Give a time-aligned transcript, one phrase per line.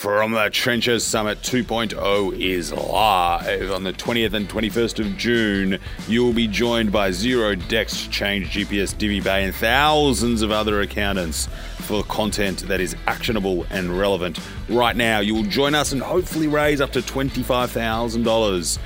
[0.00, 5.78] From the Trenches Summit 2.0 is live on the 20th and 21st of June.
[6.08, 11.48] You will be joined by Xero, Dext, Change, GPS, DiviPay, and thousands of other accountants
[11.80, 14.40] for content that is actionable and relevant.
[14.70, 18.78] Right now, you will join us and hopefully raise up to $25,000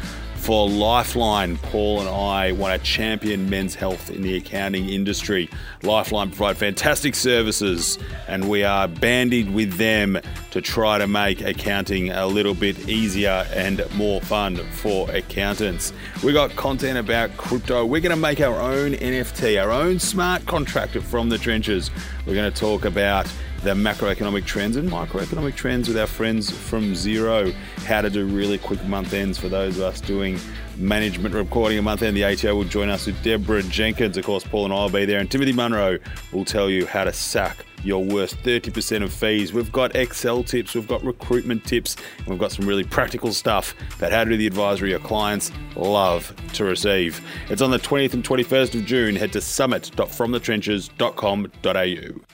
[0.45, 1.56] for Lifeline.
[1.56, 5.48] Paul and I want to champion men's health in the accounting industry.
[5.82, 7.98] Lifeline provide fantastic services,
[8.29, 10.20] and we are bandied with them
[10.50, 15.94] to try to make accounting a little bit easier and more fun for accountants.
[16.22, 17.86] We got content about crypto.
[17.86, 21.90] We're going to make our own NFT, our own smart contract from the trenches.
[22.26, 23.26] We're going to talk about
[23.64, 27.50] the macroeconomic trends and microeconomic trends with our friends from Xero,
[27.86, 30.39] How to do really quick month ends for those of us doing
[30.77, 32.14] management reporting a month end.
[32.14, 34.19] The ATO will join us with Deborah Jenkins.
[34.19, 35.19] Of course, Paul and I will be there.
[35.19, 35.98] And Timothy Munro
[36.31, 39.55] will tell you how to sack your worst 30% of fees.
[39.55, 43.75] We've got Excel tips, we've got recruitment tips, and we've got some really practical stuff
[43.97, 47.27] about how to do the advisory your clients love to receive.
[47.48, 49.16] It's on the 20th and 21st of June.
[49.16, 52.33] Head to summit.fromthetrenches.com.au.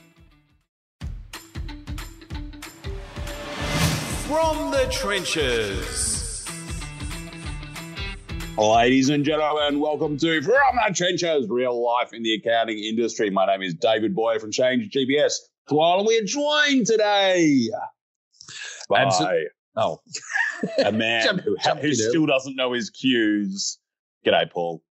[4.31, 6.47] From the trenches.
[8.57, 10.53] Ladies and gentlemen, welcome to From
[10.87, 13.29] the Trenches, real life in the accounting industry.
[13.29, 15.33] My name is David Boyar from Change GPS.
[15.67, 17.67] While we're joined today
[18.87, 19.43] by Absol-
[19.75, 19.99] Oh,
[20.77, 23.79] a man Jump- who, jump who still doesn't know his cues.
[24.25, 24.81] G'day, Paul.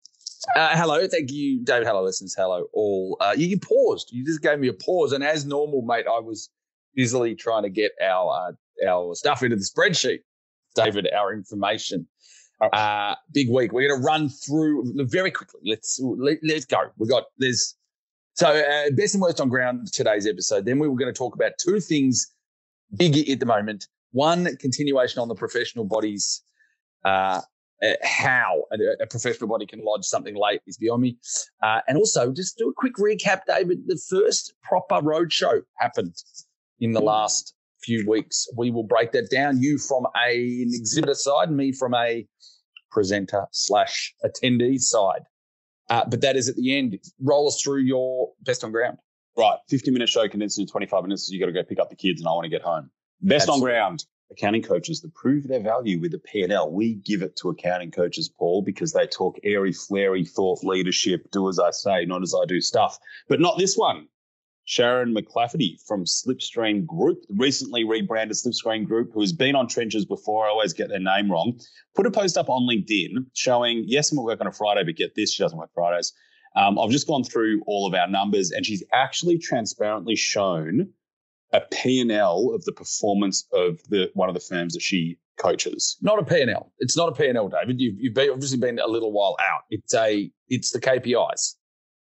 [0.54, 1.08] uh, hello.
[1.08, 1.86] Thank you, David.
[1.86, 2.34] Hello, listeners.
[2.36, 3.16] Hello, all.
[3.22, 4.10] Uh, you, you paused.
[4.12, 6.50] You just gave me a pause, and as normal, mate, I was
[6.94, 8.52] busily trying to get our uh,
[8.86, 10.20] our stuff into the spreadsheet.
[10.74, 12.06] David, our information.
[12.60, 13.72] Uh, big week.
[13.72, 15.60] We're going to run through very quickly.
[15.64, 16.90] Let's let, let's go.
[16.98, 17.74] We got there's
[18.34, 20.66] so uh, best and worst on ground today's episode.
[20.66, 22.26] Then we were going to talk about two things
[22.96, 23.86] big at the moment.
[24.12, 26.42] One continuation on the professional bodies.
[27.04, 27.40] Uh,
[27.82, 31.16] uh, how a, a professional body can lodge something late is beyond me.
[31.62, 33.86] Uh, and also, just do a quick recap, David.
[33.86, 36.14] The first proper roadshow happened
[36.78, 38.46] in the last few weeks.
[38.56, 39.60] We will break that down.
[39.60, 42.26] You from a, an exhibitor side, me from a
[42.90, 45.22] presenter slash attendee side.
[45.88, 46.98] Uh, but that is at the end.
[47.20, 48.98] Roll us through your best on ground.
[49.36, 51.26] Right, 50 minute show condensed into 25 minutes.
[51.26, 52.90] So you got to go pick up the kids and I want to get home.
[53.20, 53.70] Best Absolutely.
[53.70, 54.04] on ground.
[54.30, 56.70] Accounting coaches that prove their value with the P&L.
[56.70, 61.48] We give it to accounting coaches, Paul, because they talk airy, flary, thought leadership, do
[61.48, 62.96] as I say, not as I do stuff.
[63.28, 64.06] But not this one.
[64.70, 70.46] Sharon McClafferty from Slipstream Group, recently rebranded Slipstream Group, who has been on trenches before.
[70.46, 71.58] I always get their name wrong.
[71.96, 74.94] Put a post up on LinkedIn showing, yes, I'm at work on a Friday, but
[74.94, 76.12] get this, she doesn't work Fridays.
[76.54, 80.88] Um, I've just gone through all of our numbers, and she's actually transparently shown
[81.52, 85.96] a P&L of the performance of the one of the firms that she coaches.
[86.00, 86.72] Not a P&L.
[86.78, 87.80] It's not a P&L, David.
[87.80, 89.62] You've, you've obviously been a little while out.
[89.70, 91.56] It's a it's the KPIs.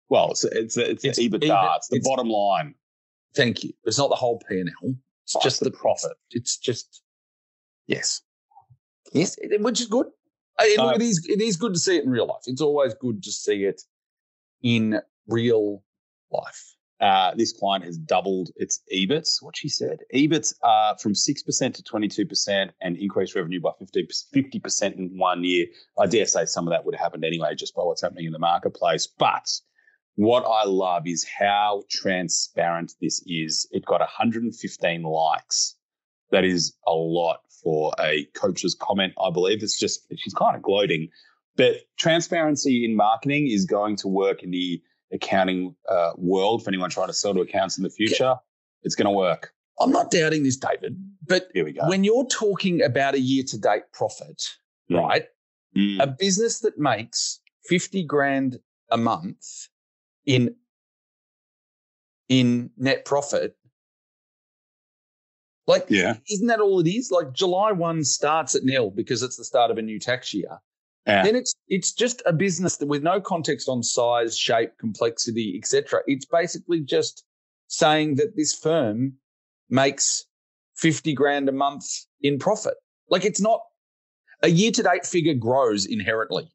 [0.10, 1.44] Well, it's it's it's, It's EBITDA.
[1.44, 2.76] even- it's the it's- bottom line.
[3.36, 3.72] Thank you.
[3.84, 4.66] It's not the whole P&L.
[5.24, 6.14] It's Plus just the the profit.
[6.32, 7.02] It's just
[7.88, 8.22] yes,
[9.14, 10.08] yes, which is good.
[10.60, 12.44] It- Uh, it is it is good to see it in real life.
[12.48, 13.82] It's always good to see it
[14.64, 15.84] in real
[16.32, 16.74] life.
[17.00, 19.44] Uh, this client has doubled its EBITs.
[19.44, 23.60] What she said, EBITs uh, from six percent to twenty two percent, and increased revenue
[23.60, 25.68] by 50 percent in one year.
[26.00, 28.32] I dare say some of that would have happened anyway, just by what's happening in
[28.32, 29.06] the marketplace.
[29.06, 29.48] But
[30.18, 33.68] what I love is how transparent this is.
[33.72, 35.76] It got 115 likes.
[36.32, 39.64] That is a lot for a coach's comment, I believe.
[39.64, 41.10] It's just, she's kind of gloating.
[41.56, 44.82] But transparency in marketing is going to work in the
[45.14, 48.36] accounting uh, world for anyone trying to sell to accounts in the future.
[48.84, 49.54] It's going to work.
[49.80, 51.88] I'm not doubting this, David, but Here we go.
[51.88, 54.44] when you're talking about a year to date profit,
[54.90, 55.00] Mm.
[55.02, 55.26] right?
[55.76, 56.02] Mm.
[56.02, 59.68] A business that makes 50 grand a month
[60.28, 60.56] in
[62.30, 63.56] in net profit.
[65.66, 66.18] Like yeah.
[66.30, 67.10] isn't that all it is?
[67.12, 70.60] Like july 1 starts at nil because it's the start of a new tax year.
[71.08, 71.24] Yeah.
[71.24, 76.02] then it's it's just a business that with no context on size shape complexity etc
[76.06, 77.24] it's basically just
[77.68, 79.14] saying that this firm
[79.70, 80.26] makes
[80.76, 81.86] 50 grand a month
[82.22, 82.76] in profit.
[83.10, 83.62] Like it's not
[84.44, 86.52] a year to date figure grows inherently.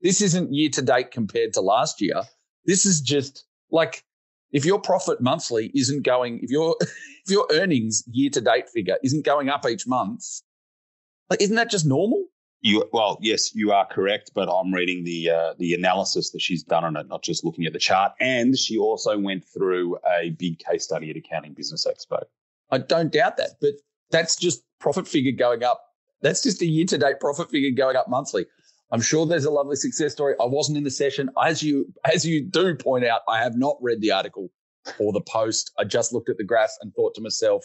[0.00, 2.22] This isn't year to date compared to last year
[2.66, 4.04] this is just like
[4.52, 8.96] if your profit monthly isn't going if your if your earnings year to date figure
[9.02, 10.42] isn't going up each month
[11.30, 12.26] like isn't that just normal
[12.62, 16.62] You well, yes, you are correct, but I'm reading the uh, the analysis that she's
[16.64, 18.12] done on it, not just looking at the chart.
[18.18, 22.22] And she also went through a big case study at Accounting Business Expo.
[22.70, 23.74] I don't doubt that, but
[24.10, 25.80] that's just profit figure going up.
[26.22, 28.46] That's just a year to date profit figure going up monthly.
[28.92, 30.34] I'm sure there's a lovely success story.
[30.40, 31.28] I wasn't in the session.
[31.42, 34.50] As you as you do point out, I have not read the article
[34.98, 35.72] or the post.
[35.78, 37.64] I just looked at the graph and thought to myself,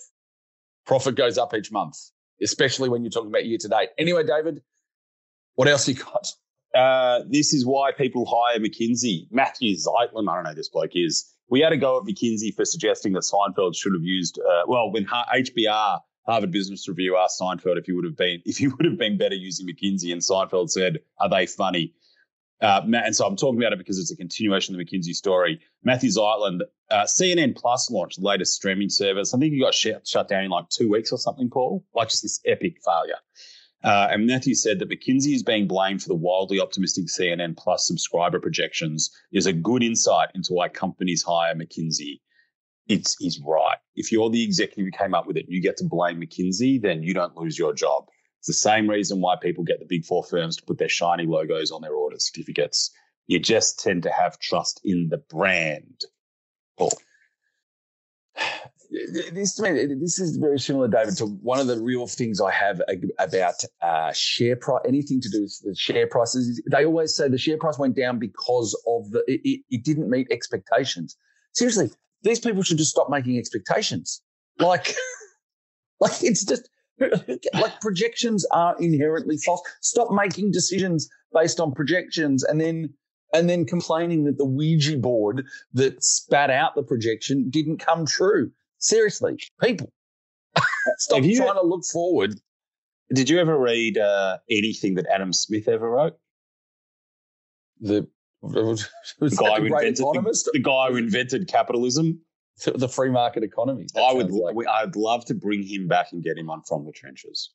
[0.85, 1.95] profit goes up each month,
[2.41, 3.89] especially when you're talking about year to date.
[3.99, 4.61] Anyway, David,
[5.55, 6.33] what else you got?
[6.73, 9.27] Uh, this is why people hire McKinsey.
[9.29, 11.29] Matthew Zeitlin, I don't know this bloke is.
[11.49, 14.89] We had a go at McKinsey for suggesting that Seinfeld should have used, uh, well,
[14.89, 18.85] when HBR, Harvard Business Review, asked Seinfeld if he would have been if he would
[18.85, 21.93] have been better using McKinsey, and Seinfeld said, "Are they funny?"
[22.61, 25.59] Uh, and so I'm talking about it because it's a continuation of the McKinsey story.
[25.83, 26.59] Matthew Zeitlin,
[26.91, 29.33] uh, CNN Plus launched the latest streaming service.
[29.33, 31.83] I think he got shut, shut down in like two weeks or something, Paul.
[31.95, 33.17] Like just this epic failure.
[33.83, 37.87] Uh, and Matthew said that McKinsey is being blamed for the wildly optimistic CNN Plus
[37.87, 42.19] subscriber projections is a good insight into why companies hire McKinsey.
[42.87, 43.77] It's he's right.
[43.95, 47.03] If you're the executive who came up with it, you get to blame McKinsey, then
[47.03, 48.05] you don't lose your job.
[48.39, 51.25] It's the same reason why people get the big four firms to put their shiny
[51.25, 52.91] logos on their order certificates.
[53.27, 56.01] You just tend to have trust in the brand.
[56.77, 56.91] Paul
[59.31, 62.51] this to me, this is very similar, David, to one of the real things I
[62.51, 62.81] have
[63.19, 64.81] about uh, share price.
[64.87, 68.19] Anything to do with the share prices, they always say the share price went down
[68.19, 71.15] because of the it, it didn't meet expectations.
[71.53, 71.89] Seriously,
[72.23, 74.21] these people should just stop making expectations.
[74.59, 74.93] Like,
[75.99, 76.69] like it's just
[76.99, 79.61] like projections are inherently false.
[79.81, 82.93] Stop making decisions based on projections, and then
[83.33, 88.51] and then complaining that the Ouija board that spat out the projection didn't come true.
[88.77, 89.91] Seriously, people,
[90.97, 92.39] stop you, trying to look forward.
[93.13, 96.17] Did you ever read uh, anything that Adam Smith ever wrote?
[97.81, 98.07] The,
[98.41, 102.19] the guy who invented the, the, guy who invented capitalism,
[102.65, 103.87] the free market economy.
[103.95, 104.55] I would, like.
[104.67, 107.51] I'd love to bring him back and get him on from the trenches.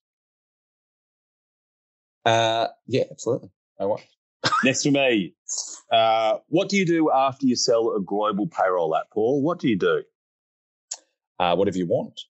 [2.25, 3.51] Uh, yeah, absolutely.
[3.81, 4.03] I want.
[4.65, 5.35] Next to me,
[5.91, 9.43] uh, what do you do after you sell a global payroll app, Paul?
[9.43, 10.03] What do you do?
[11.39, 12.21] uh, whatever you want.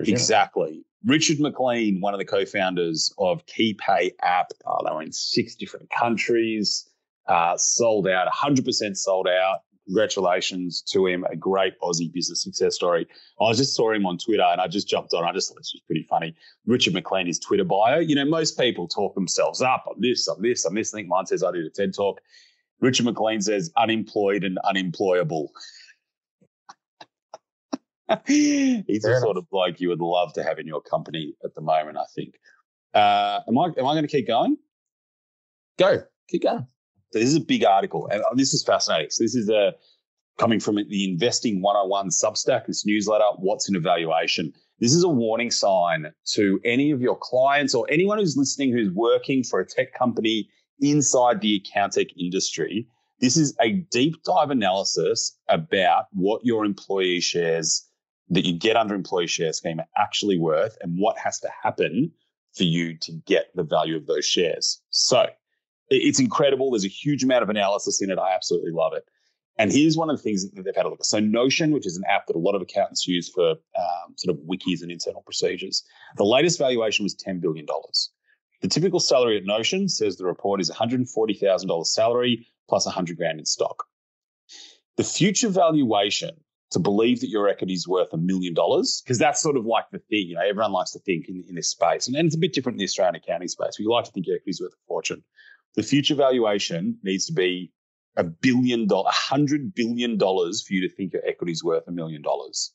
[0.00, 0.84] Exactly.
[1.04, 5.90] Richard McLean, one of the co-founders of KeyPay app, uh, they were in six different
[5.90, 6.88] countries,
[7.28, 9.60] uh, sold out, 100% sold out.
[9.86, 13.06] Congratulations to him, a great Aussie business success story.
[13.40, 15.24] I just saw him on Twitter and I just jumped on.
[15.24, 16.36] I just thought this was pretty funny.
[16.66, 17.98] Richard McLean, his Twitter bio.
[17.98, 20.94] You know, most people talk themselves up on this, on this, on this.
[20.94, 22.20] I think mine says I did a TED talk.
[22.80, 25.50] Richard McLean says unemployed and unemployable.
[28.26, 31.54] He's Fair the sort of bloke you would love to have in your company at
[31.54, 32.34] the moment, I think.
[32.94, 34.58] Uh, am I am I going to keep going?
[35.78, 36.66] Go, keep going.
[37.12, 39.10] This is a big article, and this is fascinating.
[39.10, 39.70] So this is a uh,
[40.38, 43.24] coming from the Investing 101 Substack, this newsletter.
[43.36, 44.52] What's an evaluation?
[44.80, 48.90] This is a warning sign to any of your clients or anyone who's listening who's
[48.90, 50.48] working for a tech company
[50.80, 52.88] inside the account tech industry.
[53.20, 57.86] This is a deep dive analysis about what your employee shares
[58.30, 62.10] that you get under employee share scheme are actually worth and what has to happen
[62.54, 64.80] for you to get the value of those shares.
[64.90, 65.26] So
[65.96, 66.70] it's incredible.
[66.70, 68.18] There's a huge amount of analysis in it.
[68.18, 69.04] I absolutely love it.
[69.58, 71.06] And here's one of the things that they've had a look at.
[71.06, 74.36] So Notion, which is an app that a lot of accountants use for um, sort
[74.36, 75.84] of wikis and internal procedures,
[76.16, 77.66] the latest valuation was $10 billion.
[78.62, 83.38] The typical salary at Notion says the report is $140,000 salary plus plus 100 grand
[83.38, 83.84] in stock.
[84.96, 86.30] The future valuation
[86.70, 89.84] to believe that your equity is worth a million dollars, because that's sort of like
[89.92, 92.06] the thing, you know, everyone likes to think in, in this space.
[92.06, 93.76] And, and it's a bit different in the Australian accounting space.
[93.78, 95.22] We like to think your equity is worth a fortune.
[95.74, 97.72] The future valuation needs to be
[98.16, 101.88] a billion dollars, a hundred billion dollars for you to think your equity is worth
[101.88, 102.74] a million dollars.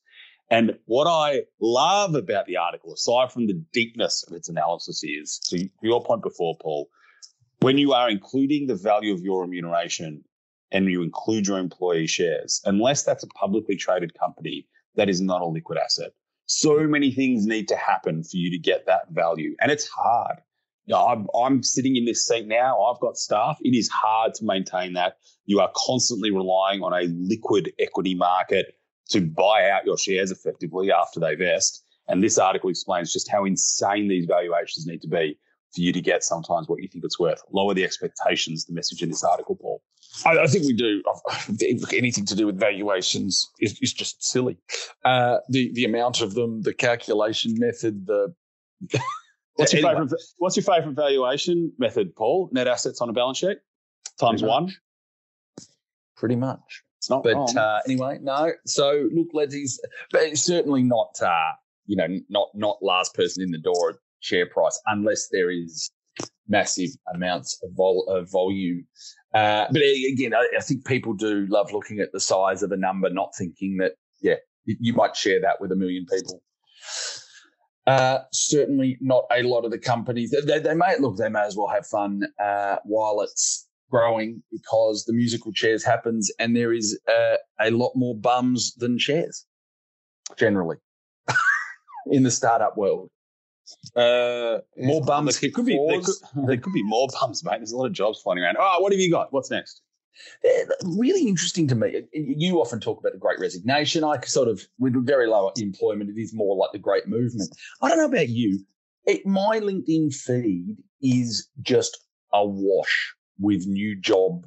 [0.50, 5.40] And what I love about the article, aside from the deepness of its analysis, is
[5.50, 6.90] to your point before, Paul,
[7.60, 10.24] when you are including the value of your remuneration
[10.72, 15.42] and you include your employee shares, unless that's a publicly traded company, that is not
[15.42, 16.12] a liquid asset.
[16.46, 19.56] So many things need to happen for you to get that value.
[19.60, 20.38] And it's hard.
[20.96, 22.82] I'm, I'm sitting in this seat now.
[22.82, 23.58] I've got staff.
[23.62, 25.18] It is hard to maintain that.
[25.46, 28.76] You are constantly relying on a liquid equity market
[29.10, 31.84] to buy out your shares effectively after they vest.
[32.08, 35.38] And this article explains just how insane these valuations need to be
[35.76, 37.42] for you to get sometimes what you think it's worth.
[37.52, 39.82] Lower the expectations, the message in this article, Paul.
[40.26, 41.04] I, I think we do.
[41.94, 44.58] Anything to do with valuations is, is just silly.
[45.04, 48.34] Uh, the the amount of them, the calculation method, the
[49.58, 50.04] what's your anyway.
[50.04, 52.50] favorite What's your favorite valuation method, Paul?
[52.52, 53.58] Net assets on a balance sheet
[54.20, 54.74] times Pretty one.
[56.16, 56.84] Pretty much.
[56.98, 57.58] It's not but wrong.
[57.58, 58.52] Uh, anyway, no.
[58.66, 59.80] So look, let's.
[60.12, 61.22] But it's certainly not.
[61.22, 61.52] Uh,
[61.86, 65.92] you know, not not last person in the door share price, unless there is
[66.48, 68.86] massive amounts of, vol- of volume.
[69.34, 72.78] Uh, but again, I, I, think people do love looking at the size of a
[72.78, 74.36] number, not thinking that, yeah,
[74.66, 76.42] you might share that with a million people.
[77.88, 80.32] Uh, certainly not a lot of the companies.
[80.46, 81.16] They, they, may look.
[81.16, 86.30] They may as well have fun uh, while it's growing because the musical chairs happens,
[86.38, 89.46] and there is uh, a lot more bums than chairs
[90.38, 90.76] generally
[92.08, 93.10] in the startup world.
[93.96, 95.40] Uh, more bums.
[95.40, 96.16] There could be there could,
[96.46, 97.58] there could, be more bums, mate.
[97.60, 98.58] There's a lot of jobs flying around.
[98.60, 99.32] Oh, what have you got?
[99.32, 99.82] What's next?
[100.84, 102.04] Really interesting to me.
[102.14, 104.04] You often talk about the Great Resignation.
[104.04, 107.56] I sort of, with very low employment, it is more like the Great Movement.
[107.82, 108.60] I don't know about you.
[109.06, 111.98] It, my LinkedIn feed is just
[112.34, 114.46] awash with new job,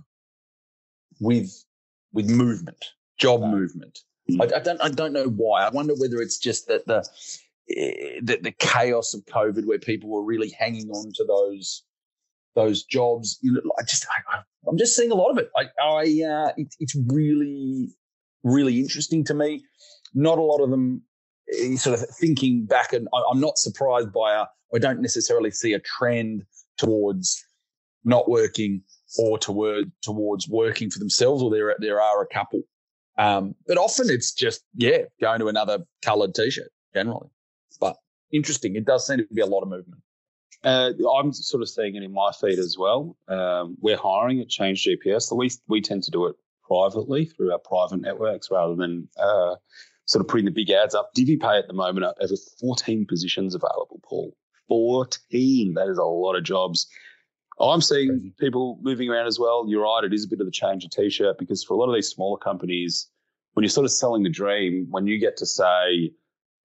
[1.20, 1.64] with
[2.12, 2.84] with movement,
[3.18, 4.00] job movement.
[4.40, 5.64] I, I, don't I don't know why.
[5.64, 7.04] I wonder whether it's just that the
[7.76, 11.84] Eh, the, the chaos of COVID, where people were really hanging on to those
[12.54, 13.38] those jobs.
[13.42, 14.38] You know, I just I,
[14.68, 15.50] am just seeing a lot of it.
[15.56, 17.88] I, I uh, it, it's really
[18.42, 19.62] really interesting to me.
[20.14, 21.02] Not a lot of them
[21.52, 24.46] eh, sort of thinking back, and I, am not surprised by a.
[24.74, 26.44] I don't necessarily see a trend
[26.78, 27.44] towards
[28.04, 28.82] not working
[29.18, 32.62] or toward towards working for themselves, or there there are a couple.
[33.18, 37.28] Um, but often it's just yeah, going to another coloured t-shirt generally
[37.80, 37.96] but
[38.32, 38.76] interesting.
[38.76, 40.02] It does seem to be a lot of movement.
[40.62, 43.16] Uh, I'm sort of seeing it in my feed as well.
[43.28, 45.22] Um, we're hiring at Change GPS.
[45.22, 46.36] So we we tend to do it
[46.66, 49.56] privately through our private networks rather than uh,
[50.04, 51.14] sort of putting the big ads up.
[51.16, 54.00] DiviPay at the moment has 14 positions available.
[54.02, 54.36] Paul,
[54.68, 55.74] 14.
[55.74, 56.86] That is a lot of jobs.
[57.58, 59.66] I'm seeing people moving around as well.
[59.68, 60.04] You're right.
[60.04, 62.08] It is a bit of a change of t-shirt because for a lot of these
[62.08, 63.08] smaller companies,
[63.52, 66.12] when you're sort of selling the dream, when you get to say,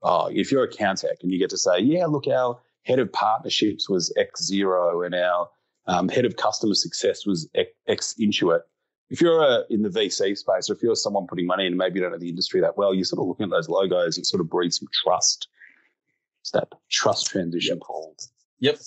[0.04, 3.12] oh, if you're a Countech and you get to say, yeah, look, our head of
[3.12, 5.50] partnerships was X Xero and our
[5.88, 7.50] um, head of customer success was
[7.88, 8.62] X Intuit.
[9.10, 12.00] If you're a, in the VC space or if you're someone putting money in, maybe
[12.00, 14.25] you don't know the industry that well, you're sort of looking at those logos and
[14.25, 15.48] sort of breed some trust.
[16.42, 18.15] It's that trust transition, Paul.
[18.60, 18.80] Yep.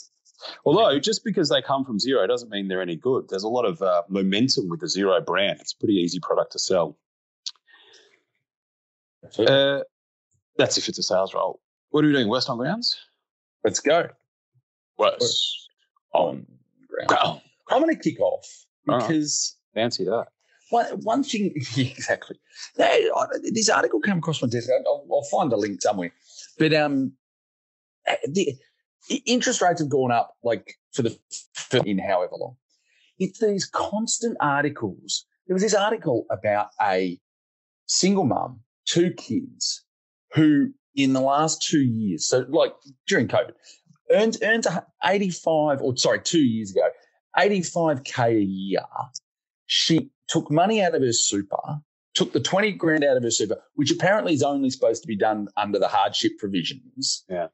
[0.65, 3.29] Although just because they come from Xero doesn't mean they're any good.
[3.29, 5.59] There's a lot of uh, momentum with the Xero brand.
[5.61, 6.97] It's a pretty easy product to sell.
[9.39, 9.81] Uh,
[10.57, 11.61] that's if it's a sales role.
[11.91, 12.29] What are we doing?
[12.29, 12.97] West on grounds?
[13.65, 14.09] Let's go.
[14.99, 15.69] West
[16.13, 16.47] on
[17.07, 17.41] ground.
[17.71, 18.47] I'm going to kick off
[18.87, 19.83] because right.
[19.83, 20.27] fancy that.
[20.71, 22.39] One, one thing, exactly.
[22.77, 24.69] This article came across my desk.
[24.87, 26.13] I'll, I'll find a link somewhere.
[26.59, 27.13] But um,
[28.27, 28.55] the
[29.27, 31.19] interest rates have gone up like for the
[31.55, 32.57] for in however long.
[33.19, 35.25] It's these constant articles.
[35.47, 37.19] There was this article about a
[37.87, 39.85] single mum, two kids,
[40.35, 42.73] who in the last two years, so like
[43.07, 43.53] during COVID,
[44.11, 44.67] earned earned
[45.05, 46.89] 85 or sorry, two years ago,
[47.39, 48.81] 85k a year.
[49.67, 51.81] She took money out of her super,
[52.15, 55.17] took the 20 grand out of her super, which apparently is only supposed to be
[55.17, 57.25] done under the hardship provisions.
[57.29, 57.47] Yeah.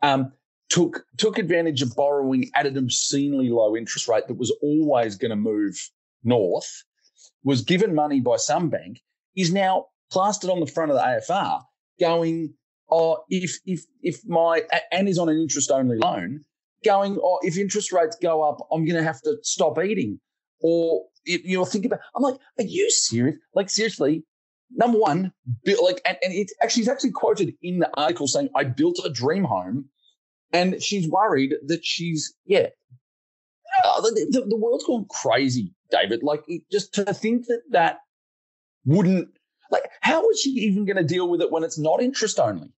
[0.00, 0.32] Um,
[0.70, 5.30] took took advantage of borrowing at an obscenely low interest rate that was always going
[5.30, 5.76] to move
[6.22, 6.84] north,
[7.42, 9.00] was given money by some bank,
[9.36, 11.62] is now plastered on the front of the AFR
[12.00, 12.54] going,
[12.90, 14.62] oh, if if if my
[14.92, 16.44] and is on an interest only loan,
[16.84, 20.20] going, oh, if interest rates go up, I'm going to have to stop eating,
[20.60, 22.00] or you know, think about.
[22.14, 23.36] I'm like, are you serious?
[23.54, 24.24] Like seriously.
[24.76, 25.32] Number one,
[25.66, 29.10] like, and, and it's actually, it's actually quoted in the article saying, I built a
[29.10, 29.84] dream home
[30.52, 32.68] and she's worried that she's, yeah,
[33.84, 36.22] ah, the, the, the, world's gone crazy, David.
[36.24, 37.98] Like, just to think that that
[38.84, 39.28] wouldn't
[39.74, 42.70] like, how is she even going to deal with it when it's not interest only?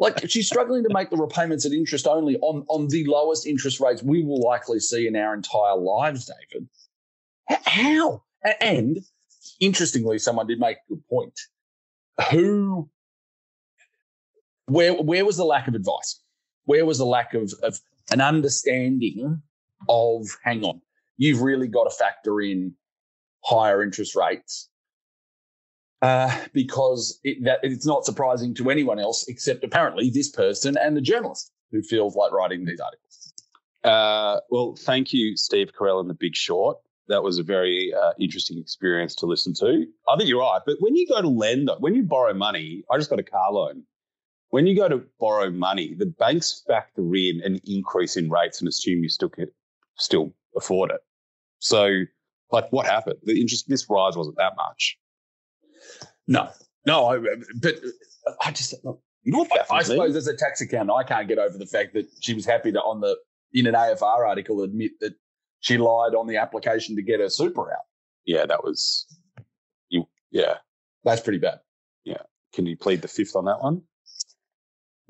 [0.00, 3.78] Like, she's struggling to make the repayments at interest only on, on the lowest interest
[3.78, 6.68] rates we will likely see in our entire lives, David.
[7.64, 8.24] How?
[8.60, 8.98] And
[9.60, 11.38] interestingly, someone did make a good point.
[12.30, 12.90] Who,
[14.66, 16.20] where, where was the lack of advice?
[16.64, 17.78] Where was the lack of, of
[18.10, 19.42] an understanding
[19.88, 20.80] of, hang on,
[21.18, 22.74] you've really got to factor in
[23.44, 24.69] higher interest rates
[26.02, 30.96] uh, because it, that, it's not surprising to anyone else except apparently this person and
[30.96, 33.32] the journalist who feels like writing these articles.
[33.84, 36.78] Uh, well, thank you, Steve Carell in The Big Short.
[37.08, 39.86] That was a very uh, interesting experience to listen to.
[40.08, 40.60] I think you're right.
[40.64, 43.52] But when you go to lend, when you borrow money, I just got a car
[43.52, 43.82] loan.
[44.50, 48.68] When you go to borrow money, the banks factor in an increase in rates and
[48.68, 49.48] assume you still can
[49.96, 51.00] still afford it.
[51.58, 52.02] So,
[52.50, 53.18] like, what happened?
[53.22, 54.98] The interest this rise wasn't that much.
[56.30, 56.48] No,
[56.86, 57.18] no, I,
[57.60, 57.74] but
[58.40, 61.26] I just look, You know what I, I suppose as a tax accountant, I can't
[61.26, 63.18] get over the fact that she was happy to on the
[63.52, 65.14] in an AFR article admit that
[65.58, 67.80] she lied on the application to get her super out.
[68.24, 69.06] Yeah, that was
[69.88, 70.06] you.
[70.30, 70.58] Yeah,
[71.02, 71.58] That's pretty bad.
[72.04, 72.22] Yeah,
[72.54, 73.82] can you plead the fifth on that one?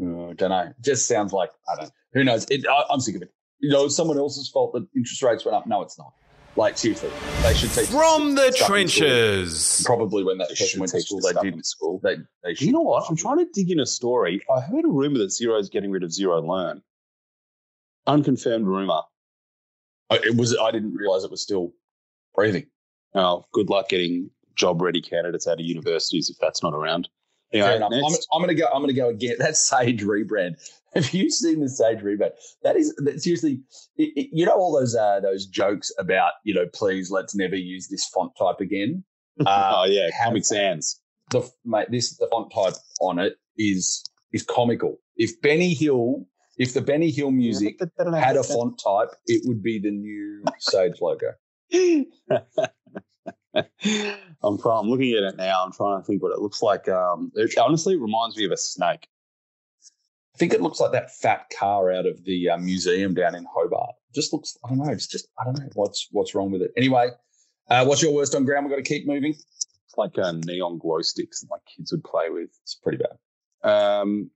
[0.00, 0.73] Mm, I don't know.
[0.81, 1.93] Just sounds like I don't.
[2.15, 2.47] Who knows?
[2.49, 3.31] It, I, I'm sick of it.
[3.59, 5.67] You know, it's someone else's fault that interest rates went up.
[5.67, 6.15] No, it's not.
[6.57, 7.11] Like seriously,
[7.42, 8.99] they should teach From the stuff in school.
[9.07, 9.83] trenches.
[9.87, 11.54] Probably when that They person went to school, they did.
[11.54, 12.00] in school.
[12.02, 12.66] They they should.
[12.66, 13.09] You know what?
[13.09, 14.40] I'm trying to dig in a story.
[14.54, 16.83] I heard a rumor that Xero is getting rid of Xero Learn.
[18.07, 19.00] Unconfirmed rumor.
[20.11, 20.57] It was.
[20.59, 21.73] I didn't realize it was still
[22.35, 22.66] breathing.
[23.14, 27.09] Oh, good luck getting job ready candidates out of universities if that's not around.
[27.52, 27.92] Fair Anyway, enough.
[27.92, 28.14] I'm.
[28.33, 28.66] I'm gonna go.
[28.73, 29.37] I'm gonna go again.
[29.38, 30.54] That Sage rebrand.
[30.95, 32.30] Have you seen the Sage rebrand?
[32.62, 33.61] That is that, seriously.
[33.97, 37.57] It, it- you know all those uh, those jokes about you know, please let's never
[37.57, 39.04] use this font type again.
[39.47, 41.00] Uh, oh yeah, Comic Sans.
[41.30, 44.04] the mate, this the font type on it is
[44.35, 44.99] is comical.
[45.16, 46.26] If Benny Hill,
[46.59, 51.00] if the Benny Hill music had a font type, it would be the new Sage
[51.00, 51.28] logo.
[53.54, 55.64] I'm trying, I'm looking at it now.
[55.64, 56.88] I'm trying to think what it looks like.
[56.88, 59.09] Um, it, honestly, it reminds me of a snake.
[60.35, 63.45] I think it looks like that fat car out of the uh, museum down in
[63.52, 63.95] Hobart.
[64.14, 64.90] Just looks, I don't know.
[64.90, 66.73] It's just, I don't know what's what's wrong with it.
[66.76, 67.11] Anyway,
[67.69, 68.66] uh, what's your worst on ground?
[68.66, 69.33] We've got to keep moving.
[69.33, 72.50] It's like uh, neon glow sticks that my kids would play with.
[72.62, 73.69] It's pretty bad.
[73.69, 74.30] Um,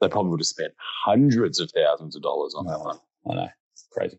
[0.00, 2.98] they probably would have spent hundreds of thousands of dollars on that one.
[3.30, 3.48] I know.
[3.92, 4.18] Crazy.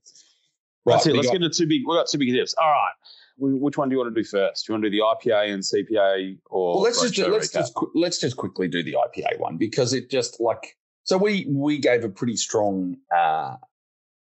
[0.85, 1.15] That's it.
[1.15, 1.81] Let's got- get into two big.
[1.87, 2.55] We got two big tips.
[2.59, 2.93] All right.
[3.39, 4.65] Wh- Which one do you want to do first?
[4.65, 7.53] Do you want to do the IPA and CPA, or Well, let's just let's recap?
[7.53, 11.77] just let's just quickly do the IPA one because it just like so we we
[11.79, 13.55] gave a pretty strong uh,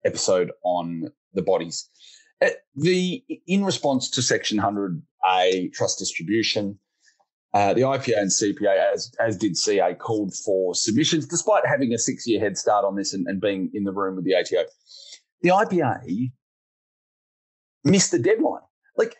[0.03, 1.89] episode on the bodies.
[2.41, 6.77] Uh, the in response to Section 100A trust distribution,
[7.53, 11.97] uh, the IPA and CPA, as as did CA, called for submissions, despite having a
[11.97, 14.65] six year head start on this and, and being in the room with the ATO.
[15.41, 16.31] The IPA
[17.83, 18.61] missed the deadline.
[18.97, 19.15] Like,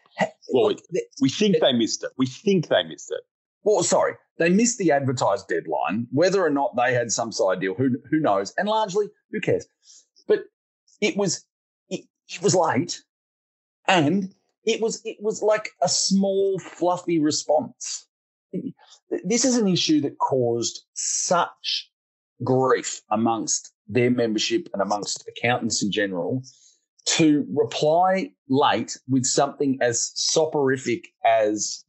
[0.53, 0.73] Well,
[1.21, 2.11] We think they missed it.
[2.17, 3.21] We think they missed it.
[3.63, 6.07] well, sorry, they missed the advertised deadline.
[6.11, 8.53] Whether or not they had some side deal, who who knows?
[8.57, 9.65] And largely, who cares?
[10.27, 10.45] But
[11.01, 11.45] it was
[11.89, 13.03] it, it was late,
[13.88, 14.33] and
[14.63, 18.07] it was it was like a small, fluffy response.
[19.25, 21.91] This is an issue that caused such
[22.43, 26.41] grief amongst their membership and amongst accountants in general
[27.05, 31.83] to reply late with something as soporific as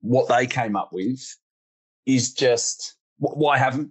[0.00, 1.20] what they came up with
[2.06, 3.90] is just why haven't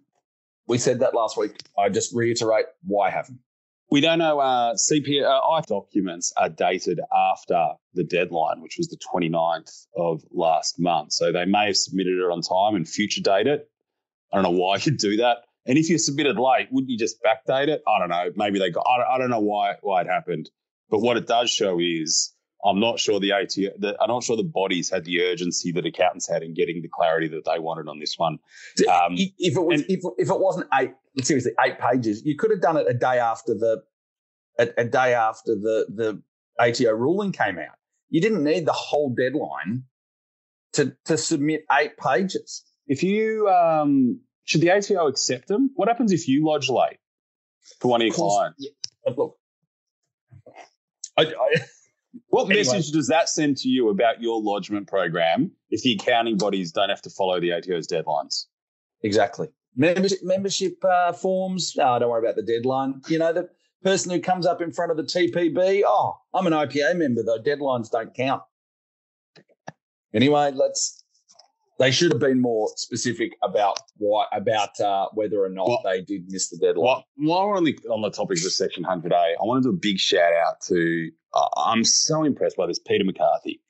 [0.68, 1.58] we said that last week?
[1.78, 3.40] I just reiterate why haven't.
[3.92, 4.40] We don't know.
[4.40, 10.80] Uh, CPA uh, documents are dated after the deadline, which was the 29th of last
[10.80, 11.14] month.
[11.14, 13.68] So they may have submitted it on time and future date it.
[14.32, 15.38] I don't know why you'd do that.
[15.70, 17.84] And if you submitted late, wouldn't you just backdate it?
[17.88, 18.32] I don't know.
[18.36, 18.84] Maybe they got.
[18.88, 20.50] I don't, I don't know why why it happened.
[20.90, 22.34] But what it does show is
[22.66, 23.78] I'm not sure the ATO.
[23.78, 26.90] The, I'm not sure the bodies had the urgency that accountants had in getting the
[26.92, 28.40] clarity that they wanted on this one.
[28.92, 32.50] Um, if it was and- if, if it wasn't eight seriously eight pages, you could
[32.50, 33.84] have done it a day after the
[34.58, 36.22] a, a day after the the
[36.60, 37.78] ATO ruling came out.
[38.10, 39.84] You didn't need the whole deadline
[40.74, 42.64] to to submit eight pages.
[42.88, 45.70] If you um, should the ATO accept them?
[45.76, 46.98] What happens if you lodge late
[47.80, 48.58] for one of your Of course, clients?
[49.06, 49.38] yeah, look,
[51.18, 51.56] I, I,
[52.30, 52.58] What Anyway.
[52.58, 56.90] message does that send to you about your lodgement program if the accounting bodies don't
[56.90, 58.46] have to follow the ATO's deadlines?
[59.04, 59.48] Exactly.
[59.76, 61.76] Membership membership uh, forms.
[61.80, 63.02] Oh, don't worry about the deadline.
[63.08, 63.48] You know, the
[63.84, 65.84] person who comes up in front of the TPB.
[65.86, 67.40] Oh, I'm an IPA member, though.
[67.40, 68.42] Deadlines don't count.
[70.12, 70.99] Anyway, let's.
[71.80, 76.02] They should have been more specific about why about uh, whether or not Well- they
[76.02, 76.86] did miss the deadline.
[76.86, 79.76] While, while we're on the, on the topic of Section 100A, I want to do
[79.76, 83.62] a big shout out to, uh, I'm so impressed by this, Peter McCarthy.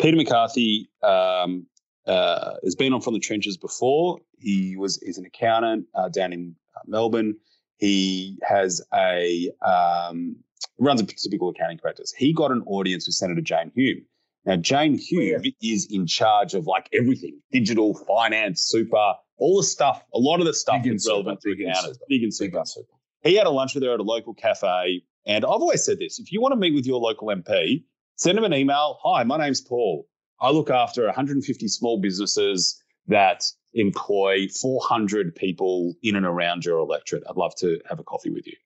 [0.00, 1.66] Peter McCarthy um,
[2.06, 4.18] uh, has been on From the Trenches before.
[4.38, 7.34] He was he's an accountant uh, down in uh, Melbourne.
[7.76, 10.36] He has a um,
[10.78, 12.12] runs a typical accounting practice.
[12.16, 14.06] He got an audience with Senator Jane Hume.
[14.46, 19.64] Now, Jane oh, Hume is in charge of like everything digital, finance, super, all the
[19.64, 22.58] stuff, a lot of the stuff Big that's relevant to accountants, big and Big super.
[22.58, 22.92] and super.
[23.22, 25.02] He had a lunch with her at a local cafe.
[25.26, 27.84] And I've always said this if you want to meet with your local MP,
[28.16, 28.98] send him an email.
[29.02, 30.06] Hi, my name's Paul.
[30.40, 37.24] I look after 150 small businesses that employ 400 people in and around your electorate.
[37.28, 38.56] I'd love to have a coffee with you.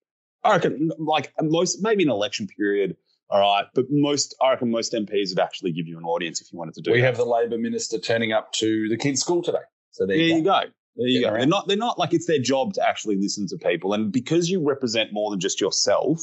[0.45, 2.97] I reckon, like most, maybe an election period,
[3.35, 6.53] all right, but most, I reckon most MPs would actually give you an audience if
[6.53, 6.95] you wanted to do it.
[6.95, 7.07] We that.
[7.07, 9.59] have the Labor minister turning up to the kids' school today.
[9.91, 10.61] So there, There you you go.
[10.63, 10.71] go.
[10.97, 11.33] There you go.
[11.33, 11.67] They're not.
[11.67, 15.13] They're not like it's their job to actually listen to people, and because you represent
[15.13, 16.21] more than just yourself,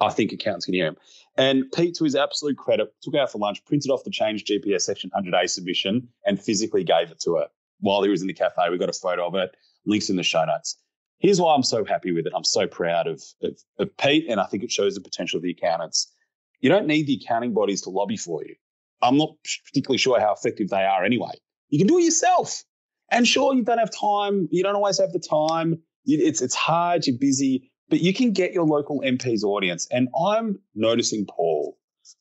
[0.00, 0.96] I think accountants can hear him.
[1.36, 4.80] And Pete, to his absolute credit, took out for lunch, printed off the Change GPS
[4.82, 7.48] Section 100A submission, and physically gave it to her
[7.80, 8.70] while he was in the cafe.
[8.70, 9.54] We got a photo of it.
[9.84, 10.78] Links in the show notes.
[11.18, 12.32] Here's why I'm so happy with it.
[12.34, 15.42] I'm so proud of, of, of Pete, and I think it shows the potential of
[15.42, 16.10] the accountants.
[16.60, 18.54] You don't need the accounting bodies to lobby for you.
[19.00, 19.30] I'm not
[19.66, 21.32] particularly sure how effective they are anyway.
[21.68, 22.64] You can do it yourself.
[23.10, 24.48] And sure, you don't have time.
[24.50, 25.80] You don't always have the time.
[26.04, 27.06] It's it's hard.
[27.06, 29.86] You're busy, but you can get your local MP's audience.
[29.90, 31.78] And I'm noticing, Paul,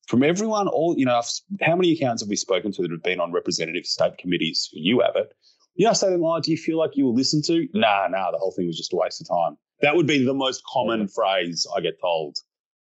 [0.07, 1.21] from everyone, all you know,
[1.61, 4.69] how many accounts have we spoken to that have been on representative state committees?
[4.71, 5.33] You have it.
[5.75, 7.67] You know, I say to them, oh, do you feel like you were listened to?
[7.73, 9.57] Nah, nah, the whole thing was just a waste of time.
[9.81, 12.37] That would be the most common phrase I get told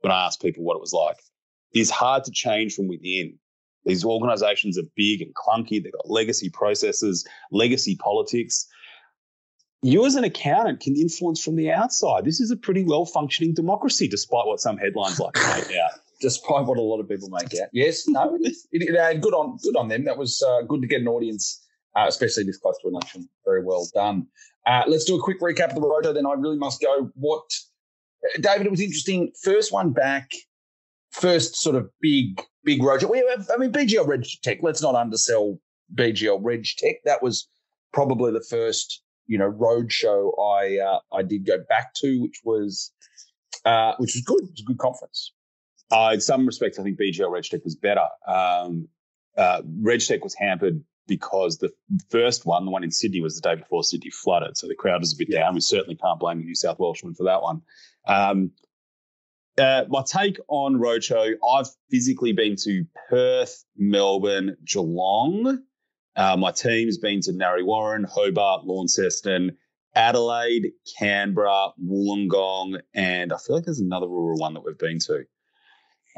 [0.01, 1.17] when I ask people what it was like.
[1.75, 3.38] It's hard to change from within.
[3.83, 5.83] These organizations are big and clunky.
[5.83, 8.65] They've got legacy processes, legacy politics.
[9.83, 12.25] You, as an accountant, can influence from the outside.
[12.25, 15.65] This is a pretty well functioning democracy, despite what some headlines like to.
[16.21, 17.67] Despite what a lot of people make out.
[17.73, 18.65] Yes, no, it is.
[18.71, 20.05] It, it, uh, good on, good on them.
[20.05, 21.61] That was uh, good to get an audience,
[21.93, 23.27] uh, especially this close to election.
[23.43, 24.25] Very well done.
[24.65, 26.13] Uh, let's do a quick recap of the roto.
[26.13, 27.11] Then I really must go.
[27.15, 27.43] What,
[28.39, 28.65] David?
[28.65, 29.33] It was interesting.
[29.43, 30.31] First one back.
[31.19, 33.04] First sort of big big road.
[33.04, 34.60] I mean, BGL Reg Tech.
[34.62, 35.60] Let's not undersell
[35.93, 36.95] BGL Reg Tech.
[37.06, 37.47] That was
[37.93, 42.41] probably the first, you know, road show I uh, I did go back to, which
[42.43, 42.91] was
[43.63, 44.43] uh, which was good.
[44.43, 45.32] It was a good conference.
[45.91, 48.08] Uh, in some respects, I think BGL RegTech was better.
[48.28, 48.88] Um,
[49.38, 51.69] uh, Reg Tech was hampered because the
[52.10, 55.01] first one, the one in Sydney, was the day before Sydney flooded, so the crowd
[55.01, 55.41] was a bit yeah.
[55.41, 55.54] down.
[55.54, 57.62] We certainly can't blame the New South Welshman for that one.
[58.08, 58.51] Um,
[59.57, 65.63] uh, my take on Roadshow, I've physically been to Perth, Melbourne, Geelong.
[66.15, 69.57] Uh, my team's been to Narre Warren, Hobart, Launceston,
[69.95, 75.23] Adelaide, Canberra, Wollongong, and I feel like there's another rural one that we've been to.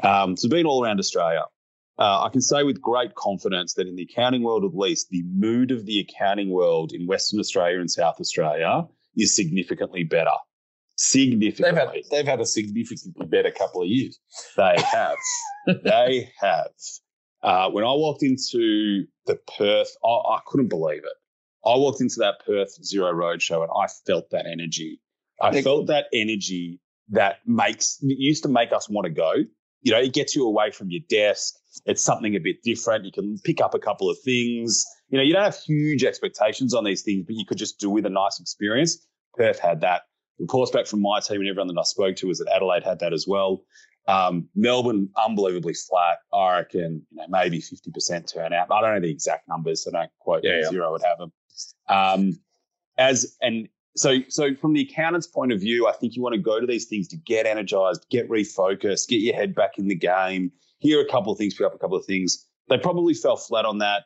[0.02, 1.44] Um, so been all around Australia.
[1.98, 5.24] Uh, I can say with great confidence that in the accounting world, at least, the
[5.24, 10.30] mood of the accounting world in Western Australia and South Australia is significantly better
[10.98, 11.70] significantly.
[11.70, 14.18] They've had, they've had a significantly better couple of years.
[14.56, 15.16] They have.
[15.84, 16.70] they have.
[17.42, 21.12] Uh, when I walked into the Perth, I, I, couldn't believe it.
[21.64, 25.00] I walked into that Perth Xero Road show and I felt that energy.
[25.40, 26.80] I, I felt that energy
[27.10, 29.32] that makes used to make us want to go.
[29.82, 31.54] You know, it gets you away from your desk.
[31.86, 33.04] It's something a bit different.
[33.04, 34.84] You can pick up a couple of things.
[35.08, 37.88] You know, you don't have huge expectations on these things, but you could just do
[37.88, 39.06] with a nice experience.
[39.36, 40.02] Perth had that
[40.38, 43.00] reports back from my team and everyone that I spoke to was that Adelaide had
[43.00, 43.62] that as well.
[44.06, 46.18] Um, Melbourne, unbelievably flat.
[46.32, 48.72] I reckon, you know, maybe 50% turnout.
[48.72, 50.70] I don't know the exact numbers, so don't quote yeah, yeah.
[50.70, 51.32] Xero would have them.
[51.88, 52.40] Um,
[52.96, 56.40] as and so so from the accountant's point of view, I think you want to
[56.40, 59.94] go to these things to get energized, get refocused, get your head back in the
[59.94, 62.46] game, hear a couple of things, pick up a couple of things.
[62.68, 64.04] They probably fell flat on that,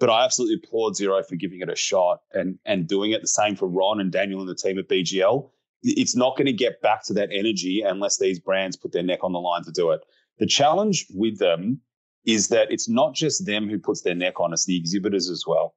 [0.00, 3.20] but I absolutely applaud Xero for giving it a shot and and doing it.
[3.20, 5.50] The same for Ron and Daniel and the team at BGL
[5.82, 9.20] it's not going to get back to that energy unless these brands put their neck
[9.22, 10.00] on the line to do it.
[10.38, 11.80] The challenge with them
[12.24, 15.44] is that it's not just them who puts their neck on, it's the exhibitors as
[15.46, 15.74] well.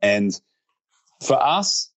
[0.00, 0.38] And
[1.22, 1.90] for us,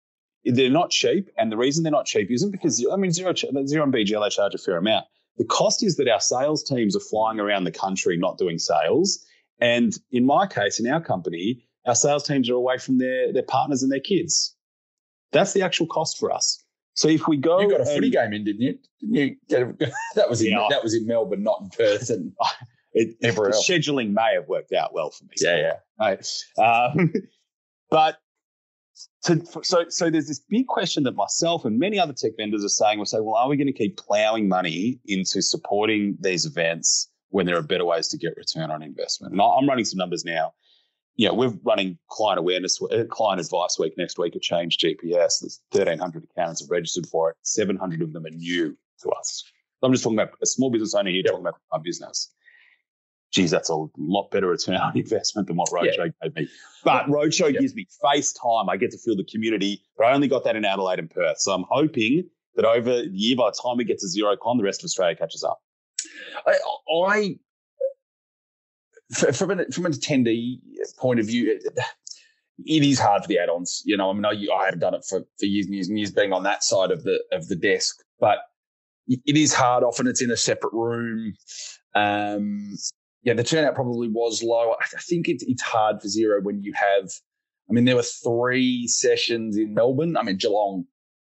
[0.43, 1.29] they're not cheap.
[1.37, 4.29] And the reason they're not cheap isn't because, I mean, Xero, Xero and BGL, they
[4.29, 5.05] charge a fair amount.
[5.37, 9.23] The cost is that our sales teams are flying around the country not doing sales.
[9.59, 13.43] And in my case, in our company, our sales teams are away from their, their
[13.43, 14.55] partners and their kids.
[15.31, 16.62] That's the actual cost for us.
[16.95, 18.77] So if we go, you got a footy game in, didn't you?
[19.01, 19.77] Didn't you?
[20.15, 20.67] that was in yeah.
[20.69, 22.33] that was in Melbourne, not in Perth, and
[22.93, 25.31] it, the scheduling may have worked out well for me.
[25.39, 25.73] Yeah, yeah.
[25.99, 26.27] Right.
[26.57, 27.13] Um,
[27.89, 28.17] but
[29.23, 32.69] to, so so there's this big question that myself and many other tech vendors are
[32.69, 32.99] saying.
[32.99, 37.47] We're saying, well, are we going to keep ploughing money into supporting these events when
[37.47, 39.33] there are better ways to get return on investment?
[39.33, 40.53] And I'm running some numbers now
[41.15, 45.41] you know, we're running client awareness, uh, client advice week next week at Change GPS.
[45.41, 47.37] There's 1,300 accountants have registered for it.
[47.43, 49.43] 700 of them are new to us.
[49.79, 52.33] So I'm just talking about a small business owner here talking about my business.
[53.31, 56.29] Geez, that's a lot better return on investment than what Roadshow yeah.
[56.29, 56.47] gave me.
[56.83, 57.61] But Roadshow yep.
[57.61, 58.69] gives me face time.
[58.69, 61.39] I get to feel the community, but I only got that in Adelaide and Perth.
[61.39, 64.63] So I'm hoping that over the year, by the time we get to Xerocon, the
[64.63, 65.59] rest of Australia catches up.
[66.45, 66.57] I,
[67.07, 67.35] I
[69.13, 70.59] from an from an attendee
[70.97, 71.63] point of view, it,
[72.65, 73.81] it is hard for the add-ons.
[73.85, 75.97] You know, I mean, I, I have done it for, for years and years and
[75.97, 78.39] years, being on that side of the of the desk, but
[79.07, 79.83] it is hard.
[79.83, 81.33] Often it's in a separate room.
[81.95, 82.75] Um,
[83.23, 84.73] yeah, the turnout probably was low.
[84.79, 87.09] I think it's it's hard for Xero when you have
[87.69, 90.17] I mean, there were three sessions in Melbourne.
[90.17, 90.85] I mean, Geelong,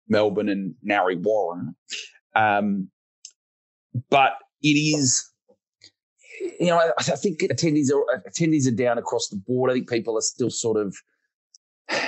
[0.08, 1.74] Melbourne, and Narre Warren.
[2.34, 2.90] Um,
[4.10, 5.24] but it is,
[6.60, 9.70] you know, I, I think attendees are attendees are down across the board.
[9.70, 10.96] I think people are still sort of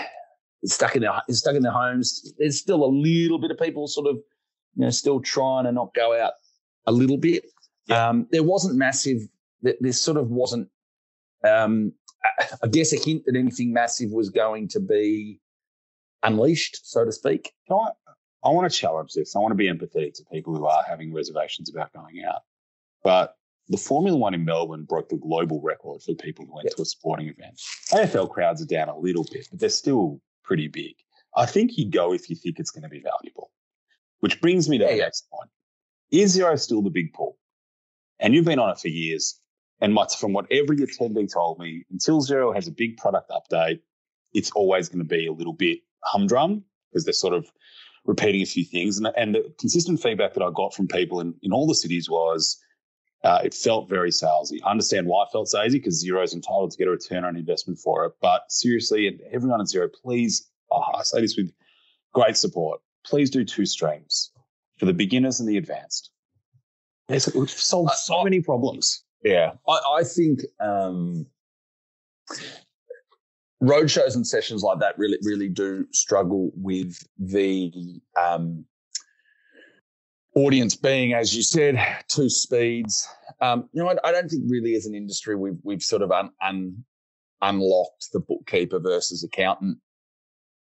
[0.65, 2.33] stuck in their stuck in their homes.
[2.39, 4.17] There's still a little bit of people sort of,
[4.77, 6.33] you know, still trying to not go out
[6.87, 7.45] a little bit.
[7.87, 8.09] Yeah.
[8.09, 9.23] Um, there wasn't massive.
[9.63, 10.69] There there sort of wasn't.
[11.47, 11.93] Um,
[12.25, 15.41] I- I guess a hint that anything massive was going to be
[16.23, 17.53] unleashed, so to speak.
[17.69, 17.91] Can I,
[18.45, 19.35] I want to challenge this.
[19.35, 22.43] I want to be empathetic to people who are having reservations about going out.
[23.03, 23.35] But
[23.69, 26.77] the Formula One in Melbourne broke the global record for people who went Yep.
[26.77, 27.61] to a sporting event.
[27.93, 30.95] AFL crowds are down a little bit, but they're still pretty big.
[31.37, 33.51] I think you go if you think it's going to be valuable.
[34.21, 35.51] Which brings me to Yeah, the next point.
[36.11, 37.39] Is Xero still the big pull?
[38.19, 39.39] And you've been on it for years.
[39.81, 43.81] And from what every attendee told me, until Xero has a big product update,
[44.33, 47.49] it's always going to be a little bit humdrum because they're sort of
[48.05, 48.99] repeating a few things.
[48.99, 52.11] And, and the consistent feedback that I got from people in, in all the cities
[52.11, 52.59] was
[53.25, 54.59] uh, it felt very salesy.
[54.65, 57.37] I understand why it felt salesy because Xero is entitled to get a return on
[57.37, 58.13] investment for it.
[58.21, 61.53] But seriously, and everyone at Xero, please, oh, I say this with
[62.13, 64.31] great support, please do two streams
[64.79, 66.11] for the beginners and the advanced.
[67.09, 69.03] It's, we've solved so many problems.
[69.25, 71.27] Yeah, I, I think um,
[73.61, 78.65] road shows and sessions like that really, really do struggle with the um,
[80.39, 83.09] audience being, as you said, two speeds.
[83.41, 86.11] Um, you know, I, I don't think really as an industry we've we've sort of
[86.11, 86.85] un, un,
[87.43, 89.79] unlocked the bookkeeper versus accountant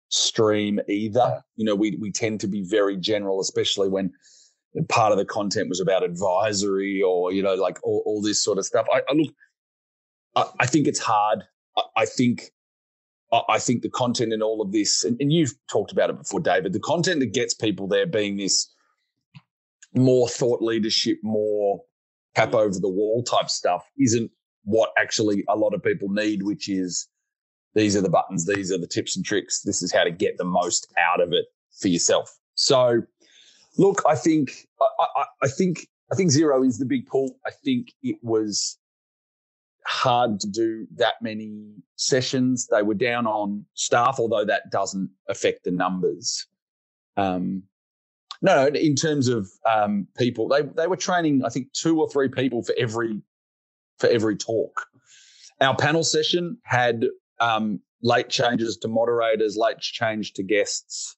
[0.10, 1.44] stream either.
[1.56, 4.14] You know, we we tend to be very general, especially when
[4.90, 8.58] part of the content was about advisory or you know like all, all this sort
[8.58, 9.34] of stuff i, I look
[10.36, 11.44] I, I think it's hard
[11.98, 12.52] i, think
[13.32, 16.74] I, think the content in all of this and you've talked about it before david
[16.74, 18.70] the content that gets people there being this
[19.94, 21.82] more thought leadership more
[22.36, 24.32] cap over the wall type stuff isn't
[24.64, 27.08] what actually a lot of people need which is
[27.74, 30.38] these are the buttons these are the tips and tricks this is how to get
[30.38, 31.46] the most out of it
[31.80, 33.02] for yourself so
[33.78, 37.38] Look, I think I, I, I think I think Xero is the big pull.
[37.46, 38.78] I think it was
[39.86, 42.68] hard to do that many sessions.
[42.68, 46.46] They were down on staff, although that doesn't affect the numbers.
[47.18, 47.64] Um,
[48.42, 51.44] no, no, in terms of um, people, they they were training.
[51.46, 53.22] I think two or three people for every
[54.00, 54.86] for every talk.
[55.60, 57.06] Our panel session had
[57.40, 61.18] um, late changes to moderators, late change to guests.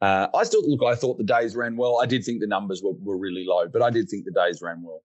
[0.00, 0.82] Uh, I still look.
[0.82, 2.00] I thought the days ran well.
[2.02, 4.60] I did think the numbers were, were really low, but I did think the days
[4.60, 5.04] ran well.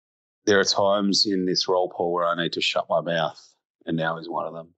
[0.46, 3.40] There are times in this roll call where I need to shut my mouth,
[3.86, 4.70] and now is one of them.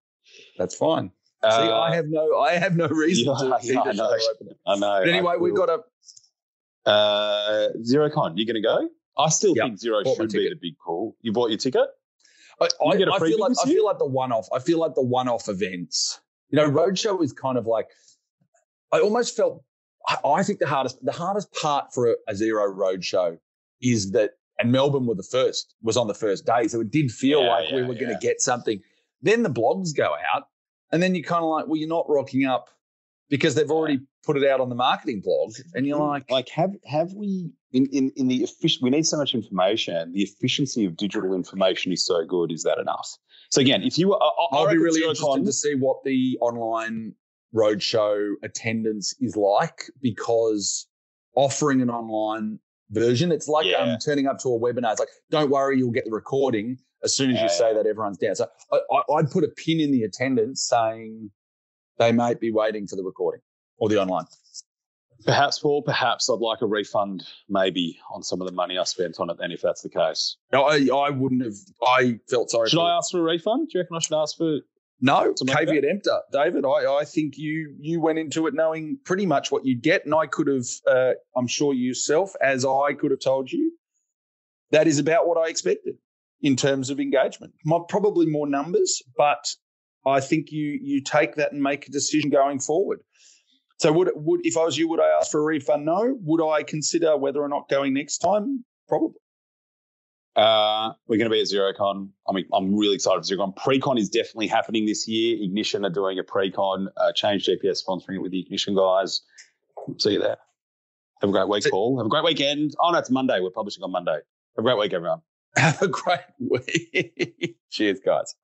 [0.59, 1.11] That's fine.
[1.43, 4.19] See, Uh, I have no, I have no reason yeah, to yeah, I know.
[4.67, 5.01] I know.
[5.01, 5.81] But anyway, we've got a.
[6.85, 8.89] Uh, Xerocon, you going to go?
[9.17, 11.17] I still Yep, think Xero bought should be the big call.
[11.21, 11.87] You bought your ticket?
[12.61, 14.49] I, I, get a I feel like I feel like the one-off.
[14.53, 16.21] I feel like the one-off events.
[16.51, 17.87] You know, roadshow is kind of like.
[18.93, 19.63] I almost felt.
[20.09, 23.39] I, I think the hardest, the hardest part for a, a Xero roadshow
[23.81, 27.11] is that, and Melbourne were the first, was on the first day, so it did
[27.11, 28.81] feel Yeah, like we yeah, were going to get something.
[29.23, 30.45] Then the blogs go out,
[30.91, 32.69] and then you're kind of like, well, you're not rocking up
[33.29, 36.73] because they've already put it out on the marketing blog, and you're like, like have
[36.85, 40.97] have we in in, in the efficient we need so much information the efficiency of
[40.97, 43.17] digital information is so good is that enough
[43.51, 46.39] so again if you were I, I I'll be really interested to see what the
[46.41, 47.15] online
[47.55, 50.87] roadshow attendance is like because
[51.35, 52.59] offering an online
[52.91, 53.77] version, it's like Yeah.
[53.79, 54.91] um, turning up to a webinar.
[54.93, 58.19] It's like, don't worry, you'll get the recording as soon as you say that everyone's
[58.19, 58.37] down.
[58.37, 61.31] So I, I, I'd put a pin in the attendance saying
[61.99, 63.41] they might be waiting for the recording
[63.83, 64.25] or the online.
[65.25, 69.19] perhaps paul perhaps i'd like a refund maybe on some of the money i spent
[69.19, 71.55] on it then if that's the case No, I, I wouldn't have.
[71.85, 72.69] I felt sorry.
[72.71, 74.59] should i ask for a refund do you reckon i should ask for
[75.01, 76.65] No, caveat emptor, David.
[76.65, 80.15] I, I think you you went into it knowing pretty much what you'd get, and
[80.15, 83.73] I could have, uh, I'm sure yourself, as I could have told you,
[84.71, 85.97] that is about what I expected
[86.41, 87.53] in terms of engagement.
[87.65, 89.45] My, probably more numbers, but
[90.07, 93.01] I think you you take that and make a decision going forward.
[93.83, 95.85] So would would if I was you, would I ask for a refund?
[95.85, 96.17] No.
[96.23, 98.65] Would I consider whether or not going next time?
[98.89, 99.17] Probably.
[100.37, 102.09] Uh, we're going to be at Xerocon.
[102.29, 103.57] I mean, I'm really excited for Xerocon.
[103.57, 105.37] Precon is definitely happening this year.
[105.43, 106.87] Ignition are doing a Precon.
[106.97, 109.23] Uh, Change GPS sponsoring it with the Ignition guys.
[109.99, 110.37] See you there.
[111.21, 111.99] Have a great week, Paul.
[111.99, 112.77] Have a great weekend.
[112.81, 113.41] Oh no, it's Monday.
[113.41, 114.13] We're publishing on Monday.
[114.13, 115.23] Have a great week, everyone.
[115.57, 117.57] Have a great week.
[117.69, 118.37] Cheers, guys.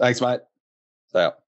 [0.00, 0.40] Thanks, mate.
[1.14, 1.43] out.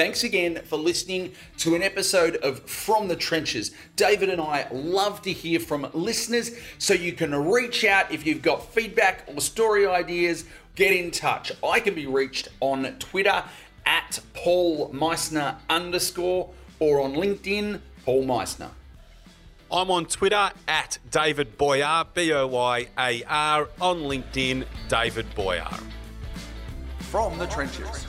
[0.00, 3.70] Thanks again for listening to an episode of From the Trenches.
[3.96, 8.40] David and I love to hear from listeners, so you can reach out if you've
[8.40, 10.46] got feedback or story ideas.
[10.74, 11.52] Get in touch.
[11.62, 13.44] I can be reached on Twitter
[13.84, 18.70] at Paul Meissner underscore or on LinkedIn, Paul Meissner.
[19.70, 25.78] I'm on Twitter at David Boyar, B O Y A R, on LinkedIn, David Boyar.
[27.10, 28.06] From the Trenches.